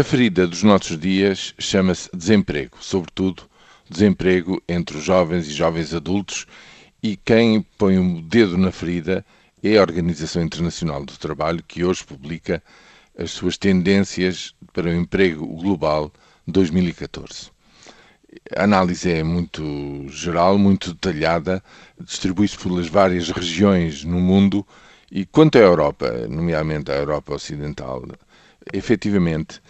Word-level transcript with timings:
A 0.00 0.02
ferida 0.02 0.46
dos 0.46 0.62
nossos 0.62 0.98
dias 0.98 1.54
chama-se 1.58 2.08
desemprego, 2.16 2.78
sobretudo 2.80 3.42
desemprego 3.86 4.62
entre 4.66 4.96
os 4.96 5.04
jovens 5.04 5.46
e 5.46 5.52
jovens 5.52 5.92
adultos, 5.92 6.46
e 7.02 7.18
quem 7.18 7.60
põe 7.76 7.98
o 7.98 8.00
um 8.00 8.22
dedo 8.22 8.56
na 8.56 8.72
ferida 8.72 9.22
é 9.62 9.76
a 9.76 9.82
Organização 9.82 10.42
Internacional 10.42 11.04
do 11.04 11.18
Trabalho, 11.18 11.62
que 11.68 11.84
hoje 11.84 12.02
publica 12.02 12.62
as 13.14 13.30
suas 13.30 13.58
tendências 13.58 14.54
para 14.72 14.88
o 14.88 14.94
emprego 14.94 15.46
global 15.46 16.10
2014. 16.46 17.50
A 18.56 18.64
análise 18.64 19.12
é 19.12 19.22
muito 19.22 20.06
geral, 20.08 20.56
muito 20.56 20.94
detalhada, 20.94 21.62
distribui-se 22.02 22.56
pelas 22.56 22.88
várias 22.88 23.28
regiões 23.28 24.02
no 24.02 24.18
mundo 24.18 24.66
e 25.12 25.26
quanto 25.26 25.58
à 25.58 25.60
Europa, 25.60 26.26
nomeadamente 26.26 26.90
à 26.90 26.94
Europa 26.94 27.34
Ocidental, 27.34 28.02
efetivamente 28.72 29.60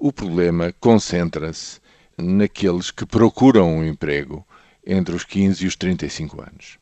o 0.00 0.10
problema 0.10 0.74
concentra-se 0.80 1.78
naqueles 2.16 2.90
que 2.90 3.04
procuram 3.04 3.76
um 3.76 3.84
emprego 3.84 4.46
entre 4.84 5.14
os 5.14 5.24
15 5.24 5.62
e 5.62 5.68
os 5.68 5.76
35 5.76 6.40
anos. 6.40 6.78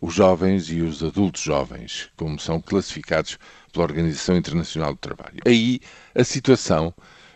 Os 0.00 0.12
jovens 0.12 0.68
e 0.68 0.82
os 0.82 1.02
adultos 1.02 1.42
jovens, 1.42 2.10
como 2.16 2.38
são 2.40 2.60
classificados 2.60 3.38
pela 3.72 3.84
Organização 3.84 4.36
Internacional 4.36 4.92
do 4.92 4.98
Trabalho. 4.98 5.38
Aí 5.46 5.80
a 6.12 6.24
situação, 6.24 6.92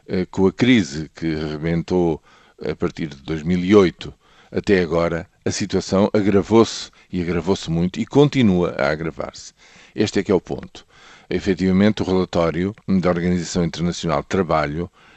eh, 0.07 0.27
com 0.27 0.47
a 0.49 0.53
crise 0.53 1.09
que 1.15 1.33
rebentou 1.33 2.21
a 2.61 2.75
partir 2.75 3.07
de 3.07 3.23
2008 3.23 4.13
até 4.51 4.81
agora, 4.83 5.29
a 5.45 5.51
situação 5.53 6.11
agravou-se 6.13 6.91
e 7.11 7.23
agravou-se 7.23 7.71
muito 7.71 8.01
e 8.01 8.05
continua 8.05 8.75
a 8.77 8.91
agravar-se. 8.91 9.55
Este 9.95 10.19
é 10.19 10.23
que 10.25 10.33
é 10.33 10.35
o 10.35 10.41
ponto. 10.41 10.85
Efetivamente, 11.31 12.03
o 12.03 12.05
relatório 12.05 12.75
da 12.89 13.09
Organização 13.09 13.65
Internacional 13.65 14.23
do 14.23 14.27
Trabalho 14.27 14.91
eh, 14.91 15.10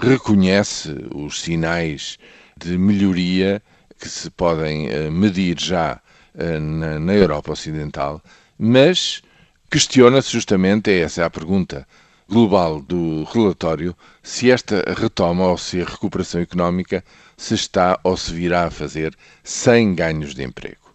reconhece 0.00 0.94
os 1.14 1.40
sinais 1.40 2.18
de 2.56 2.76
melhoria 2.76 3.62
que 3.98 4.08
se 4.08 4.30
podem 4.30 4.88
eh, 4.88 5.10
medir 5.10 5.58
já 5.60 6.00
eh, 6.34 6.58
na, 6.58 6.98
na 6.98 7.14
Europa 7.14 7.52
Ocidental, 7.52 8.22
mas 8.58 9.22
questiona-se 9.70 10.30
justamente, 10.30 10.90
é 10.90 11.00
essa 11.00 11.26
a 11.26 11.30
pergunta 11.30 11.86
global 12.28 12.80
do 12.80 13.24
relatório, 13.24 13.96
se 14.22 14.50
esta 14.50 14.84
retoma 14.96 15.46
ou 15.46 15.58
se 15.58 15.80
a 15.80 15.84
recuperação 15.84 16.40
económica 16.40 17.02
se 17.36 17.54
está 17.54 17.98
ou 18.04 18.16
se 18.16 18.32
virá 18.32 18.66
a 18.66 18.70
fazer 18.70 19.16
sem 19.42 19.94
ganhos 19.94 20.34
de 20.34 20.44
emprego. 20.44 20.94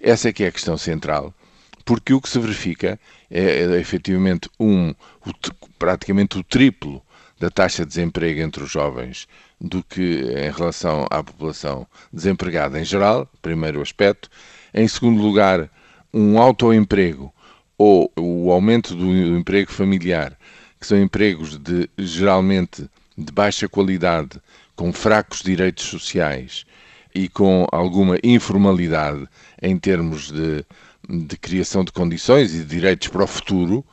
Essa 0.00 0.30
é 0.30 0.32
que 0.32 0.42
é 0.42 0.48
a 0.48 0.52
questão 0.52 0.78
central, 0.78 1.34
porque 1.84 2.14
o 2.14 2.20
que 2.20 2.28
se 2.28 2.38
verifica 2.38 2.98
é, 3.30 3.42
é 3.42 3.80
efetivamente 3.80 4.48
um, 4.58 4.90
o, 4.90 5.32
praticamente 5.78 6.38
o 6.38 6.42
triplo 6.42 7.02
da 7.40 7.50
taxa 7.50 7.84
de 7.84 7.88
desemprego 7.88 8.40
entre 8.42 8.62
os 8.62 8.70
jovens 8.70 9.26
do 9.58 9.82
que 9.82 10.20
em 10.36 10.50
relação 10.50 11.06
à 11.10 11.24
população 11.24 11.86
desempregada 12.12 12.78
em 12.78 12.84
geral, 12.84 13.26
primeiro 13.40 13.80
aspecto. 13.80 14.28
Em 14.74 14.86
segundo 14.86 15.22
lugar, 15.22 15.70
um 16.12 16.38
autoemprego 16.38 17.32
ou 17.78 18.12
o 18.14 18.52
aumento 18.52 18.94
do 18.94 19.10
emprego 19.38 19.72
familiar, 19.72 20.36
que 20.78 20.86
são 20.86 21.00
empregos 21.00 21.56
de 21.56 21.88
geralmente 21.96 22.86
de 23.16 23.32
baixa 23.32 23.66
qualidade, 23.66 24.38
com 24.76 24.92
fracos 24.92 25.42
direitos 25.42 25.86
sociais 25.86 26.66
e 27.14 27.28
com 27.28 27.66
alguma 27.72 28.18
informalidade 28.22 29.26
em 29.60 29.78
termos 29.78 30.30
de, 30.30 30.64
de 31.08 31.36
criação 31.38 31.84
de 31.84 31.92
condições 31.92 32.54
e 32.54 32.58
de 32.58 32.64
direitos 32.64 33.08
para 33.08 33.24
o 33.24 33.26
futuro, 33.26 33.84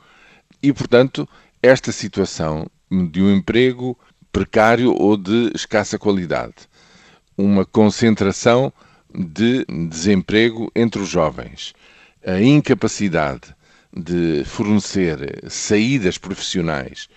e 0.62 0.72
portanto, 0.72 1.28
esta 1.62 1.92
situação 1.92 2.66
de 2.90 3.22
um 3.22 3.34
emprego 3.34 3.98
precário 4.32 4.94
ou 4.94 5.16
de 5.16 5.50
escassa 5.54 5.98
qualidade, 5.98 6.54
uma 7.36 7.64
concentração 7.64 8.72
de 9.14 9.64
desemprego 9.88 10.70
entre 10.74 11.00
os 11.00 11.08
jovens, 11.08 11.74
a 12.26 12.40
incapacidade 12.40 13.54
de 13.92 14.44
fornecer 14.44 15.44
saídas 15.48 16.18
profissionais 16.18 17.08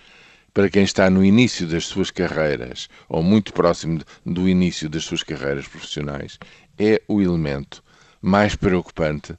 para 0.54 0.70
quem 0.70 0.84
está 0.84 1.10
no 1.10 1.24
início 1.24 1.68
das 1.68 1.86
suas 1.86 2.12
carreiras 2.12 2.90
ou 3.08 3.24
muito 3.24 3.54
próximo 3.54 4.02
do 4.26 4.48
início 4.48 4.90
das 4.90 5.04
suas 5.04 5.24
carreiras 5.24 5.68
profissionais 5.68 6.38
é 6.78 7.02
o 7.08 7.22
elemento 7.22 7.84
mais 8.22 8.56
preocupante 8.56 9.36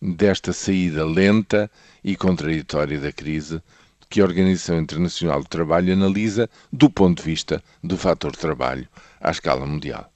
desta 0.00 0.52
saída 0.52 1.04
lenta 1.04 1.70
e 2.04 2.16
contraditória 2.16 3.00
da 3.00 3.12
crise 3.12 3.62
que 4.08 4.20
a 4.20 4.24
Organização 4.24 4.78
Internacional 4.78 5.40
do 5.42 5.48
Trabalho 5.48 5.92
analisa 5.92 6.48
do 6.72 6.88
ponto 6.88 7.18
de 7.18 7.24
vista 7.24 7.62
do 7.82 7.96
fator 7.96 8.34
trabalho 8.34 8.88
à 9.20 9.30
escala 9.30 9.66
mundial. 9.66 10.12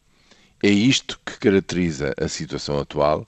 É 0.62 0.68
isto 0.68 1.18
que 1.24 1.38
caracteriza 1.38 2.14
a 2.20 2.28
situação 2.28 2.78
atual 2.78 3.26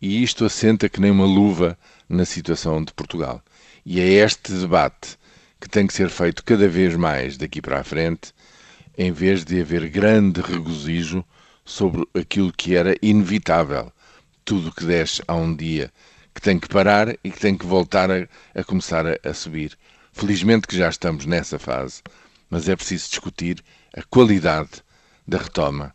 e 0.00 0.22
isto 0.22 0.44
assenta 0.44 0.88
que 0.88 1.00
nem 1.00 1.10
uma 1.10 1.24
luva 1.24 1.78
na 2.08 2.24
situação 2.24 2.82
de 2.82 2.92
Portugal. 2.92 3.42
E 3.86 4.00
é 4.00 4.04
este 4.04 4.52
debate 4.52 5.16
que 5.60 5.68
tem 5.68 5.86
que 5.86 5.94
ser 5.94 6.10
feito 6.10 6.42
cada 6.44 6.68
vez 6.68 6.96
mais 6.96 7.36
daqui 7.36 7.62
para 7.62 7.78
a 7.78 7.84
frente, 7.84 8.32
em 8.98 9.12
vez 9.12 9.44
de 9.44 9.60
haver 9.60 9.88
grande 9.88 10.40
regozijo 10.40 11.24
sobre 11.64 12.04
aquilo 12.14 12.52
que 12.52 12.74
era 12.74 12.96
inevitável. 13.00 13.92
Tudo 14.44 14.74
que 14.74 14.84
desce 14.84 15.22
há 15.28 15.34
um 15.36 15.54
dia 15.54 15.92
que 16.34 16.40
tem 16.40 16.58
que 16.58 16.68
parar 16.68 17.16
e 17.22 17.30
que 17.30 17.38
tem 17.38 17.56
que 17.56 17.64
voltar 17.64 18.10
a, 18.10 18.26
a 18.54 18.64
começar 18.64 19.06
a, 19.06 19.16
a 19.22 19.32
subir. 19.32 19.78
Felizmente 20.12 20.66
que 20.66 20.76
já 20.76 20.88
estamos 20.88 21.26
nessa 21.26 21.58
fase, 21.58 22.02
mas 22.48 22.68
é 22.68 22.76
preciso 22.76 23.08
discutir 23.08 23.62
a 23.96 24.02
qualidade 24.02 24.70
da 25.26 25.38
retoma 25.38 25.94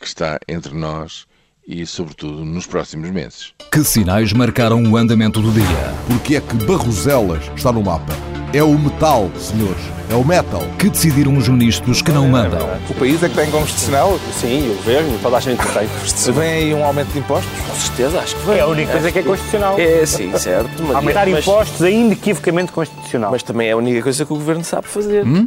que 0.00 0.06
está 0.06 0.38
entre 0.46 0.74
nós 0.74 1.26
e, 1.66 1.84
sobretudo, 1.86 2.44
nos 2.44 2.66
próximos 2.66 3.10
meses. 3.10 3.54
Que 3.72 3.82
sinais 3.82 4.32
marcaram 4.32 4.82
o 4.84 4.96
andamento 4.96 5.40
do 5.40 5.50
dia? 5.50 5.64
Porque 6.06 6.36
é 6.36 6.40
que 6.40 6.54
Barroselas 6.64 7.44
está 7.56 7.72
no 7.72 7.82
mapa? 7.82 8.12
É 8.52 8.62
o 8.62 8.78
metal, 8.78 9.30
senhores. 9.36 9.95
É 10.08 10.14
o 10.14 10.24
metal. 10.24 10.62
Que 10.78 10.88
decidiram 10.88 11.36
os 11.36 11.48
ministros 11.48 12.00
que 12.00 12.12
não 12.12 12.28
mandam? 12.28 12.68
O 12.88 12.94
país 12.94 13.20
é 13.22 13.28
que 13.28 13.34
tem 13.34 13.50
constitucional? 13.50 14.18
Sim, 14.40 14.70
o 14.70 14.74
governo, 14.76 15.18
toda 15.20 15.36
a 15.36 15.40
gente 15.40 15.58
tem 15.58 15.88
constitucional. 15.88 16.40
Vem 16.40 16.52
aí 16.52 16.74
um 16.74 16.84
aumento 16.84 17.08
de 17.08 17.18
impostos? 17.18 17.50
Com 17.68 17.74
certeza, 17.74 18.20
acho 18.20 18.36
que 18.36 18.46
vem. 18.46 18.58
É 18.58 18.60
a 18.60 18.66
única 18.66 18.92
coisa 18.92 19.12
que 19.12 19.18
é 19.18 19.22
constitucional. 19.22 19.78
É, 19.78 20.06
sim, 20.06 20.32
certo. 20.38 20.70
Mas, 20.86 20.96
Aumentar 20.96 21.26
mas, 21.26 21.40
impostos 21.44 21.82
é 21.82 21.90
inequivocamente 21.90 22.70
constitucional. 22.70 23.32
Mas 23.32 23.42
também 23.42 23.68
é 23.68 23.72
a 23.72 23.76
única 23.76 24.00
coisa 24.02 24.24
que 24.24 24.32
o 24.32 24.36
governo 24.36 24.62
sabe 24.64 24.86
fazer. 24.86 25.26
Hum? 25.26 25.46